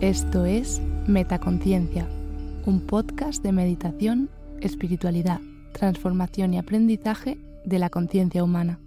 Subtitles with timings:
[0.00, 2.08] Esto es Metaconciencia,
[2.64, 4.30] un podcast de meditación,
[4.62, 5.42] espiritualidad,
[5.74, 7.36] transformación y aprendizaje
[7.66, 8.78] de la conciencia humana.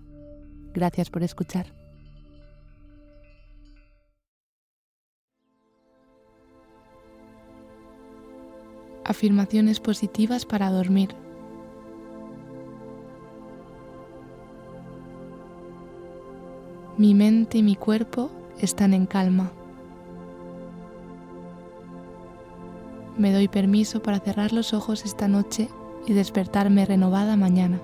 [0.73, 1.67] Gracias por escuchar.
[9.05, 11.09] Afirmaciones positivas para dormir.
[16.97, 19.51] Mi mente y mi cuerpo están en calma.
[23.23, 25.69] Me doy permiso para cerrar los ojos esta noche
[26.05, 27.79] y despertarme renovada mañana.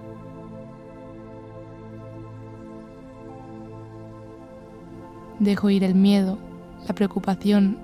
[5.40, 6.38] Dejo ir el miedo,
[6.86, 7.78] la preocupación,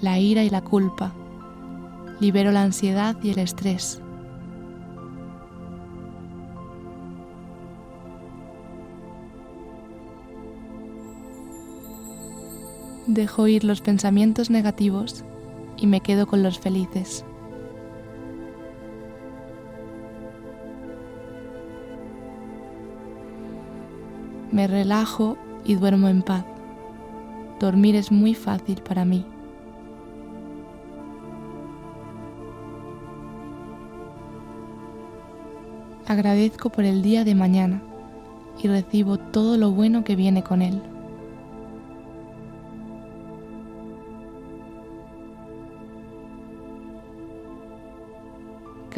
[0.00, 1.12] la ira y la culpa.
[2.20, 4.00] Libero la ansiedad y el estrés.
[13.08, 15.24] Dejo ir los pensamientos negativos
[15.80, 17.24] y me quedo con los felices.
[24.52, 26.44] Me relajo y duermo en paz.
[27.58, 29.24] Dormir es muy fácil para mí.
[36.06, 37.80] Agradezco por el día de mañana
[38.60, 40.82] y recibo todo lo bueno que viene con él.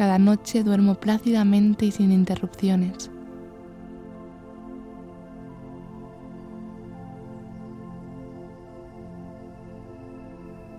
[0.03, 3.09] Cada noche duermo plácidamente y sin interrupciones.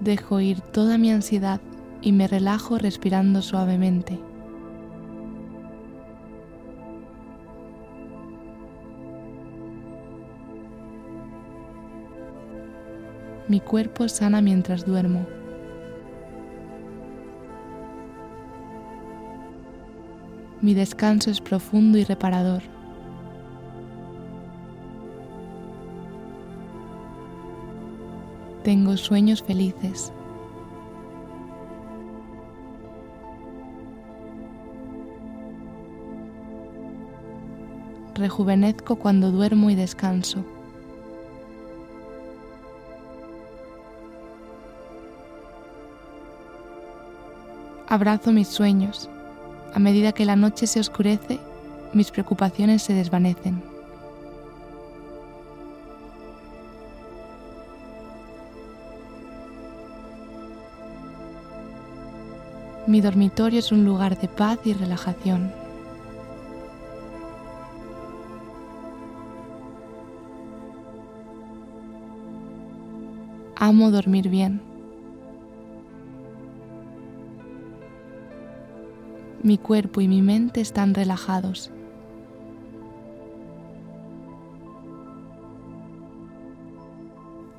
[0.00, 1.58] Dejo ir toda mi ansiedad
[2.02, 4.20] y me relajo respirando suavemente.
[13.48, 15.24] Mi cuerpo sana mientras duermo.
[20.64, 22.62] Mi descanso es profundo y reparador.
[28.62, 30.10] Tengo sueños felices.
[38.14, 40.42] Rejuvenezco cuando duermo y descanso.
[47.86, 49.10] Abrazo mis sueños.
[49.74, 51.40] A medida que la noche se oscurece,
[51.92, 53.60] mis preocupaciones se desvanecen.
[62.86, 65.50] Mi dormitorio es un lugar de paz y relajación.
[73.56, 74.73] Amo dormir bien.
[79.44, 81.70] Mi cuerpo y mi mente están relajados.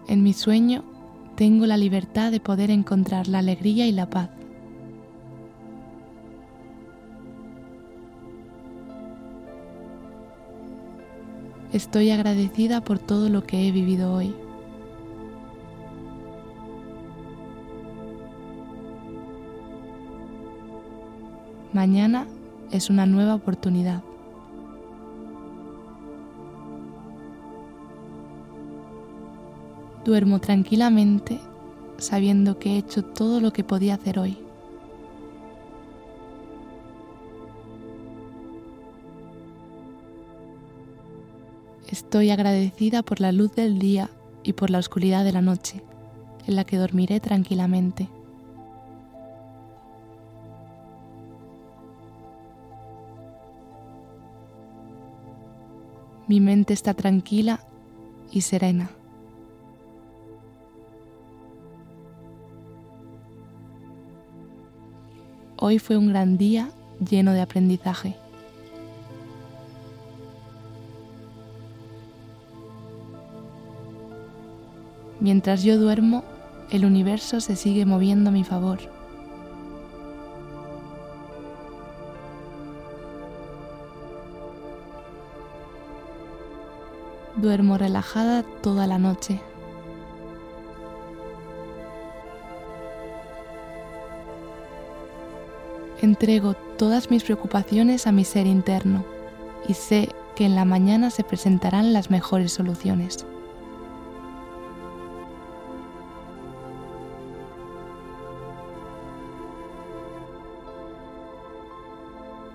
[0.07, 0.83] En mi sueño
[1.35, 4.31] tengo la libertad de poder encontrar la alegría y la paz.
[11.71, 14.33] Estoy agradecida por todo lo que he vivido hoy.
[21.75, 22.25] Mañana
[22.71, 24.01] es una nueva oportunidad.
[30.05, 31.37] Duermo tranquilamente
[31.97, 34.37] sabiendo que he hecho todo lo que podía hacer hoy.
[41.89, 44.09] Estoy agradecida por la luz del día
[44.43, 45.83] y por la oscuridad de la noche,
[46.47, 48.07] en la que dormiré tranquilamente.
[56.27, 57.59] Mi mente está tranquila
[58.31, 58.89] y serena.
[65.57, 68.15] Hoy fue un gran día lleno de aprendizaje.
[75.19, 76.23] Mientras yo duermo,
[76.71, 78.94] el universo se sigue moviendo a mi favor.
[87.37, 89.41] Duermo relajada toda la noche.
[96.01, 99.03] Entrego todas mis preocupaciones a mi ser interno
[99.67, 103.25] y sé que en la mañana se presentarán las mejores soluciones.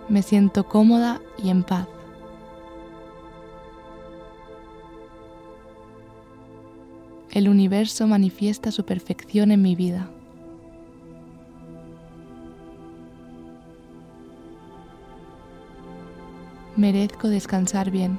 [0.09, 1.87] Me siento cómoda y en paz.
[7.33, 10.11] El universo manifiesta su perfección en mi vida.
[16.77, 18.19] Merezco descansar bien.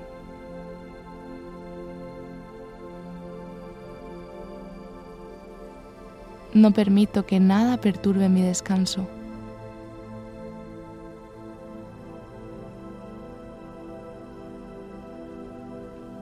[6.53, 9.09] No permito que nada perturbe mi descanso.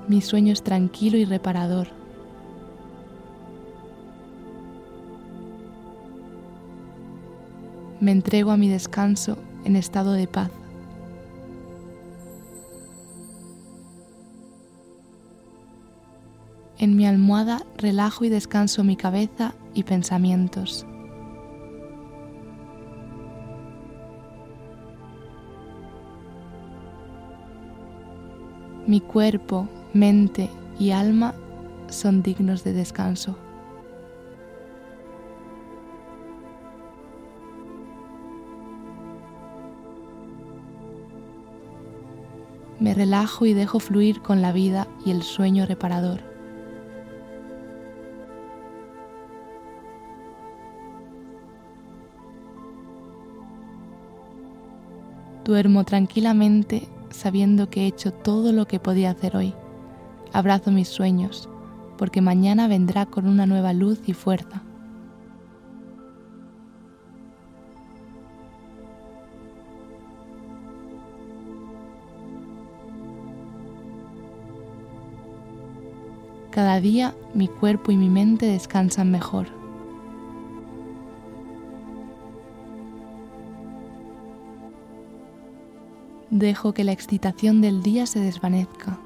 [0.07, 1.98] Mi sueño es tranquilo y reparador.
[8.09, 10.49] Me entrego a mi descanso en estado de paz.
[16.79, 20.87] En mi almohada relajo y descanso mi cabeza y pensamientos.
[28.87, 31.35] Mi cuerpo, mente y alma
[31.89, 33.37] son dignos de descanso.
[42.79, 46.21] Me relajo y dejo fluir con la vida y el sueño reparador.
[55.43, 59.53] Duermo tranquilamente sabiendo que he hecho todo lo que podía hacer hoy.
[60.31, 61.49] Abrazo mis sueños,
[61.97, 64.61] porque mañana vendrá con una nueva luz y fuerza.
[76.59, 79.47] Cada día mi cuerpo y mi mente descansan mejor.
[86.29, 88.99] Dejo que la excitación del día se desvanezca.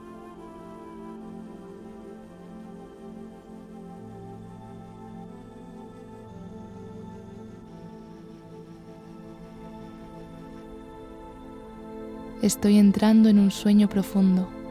[12.41, 14.62] Estoy entrando en un sueño profundo.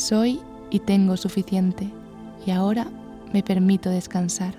[0.00, 1.86] Soy y tengo suficiente
[2.46, 2.86] y ahora
[3.34, 4.54] me permito descansar.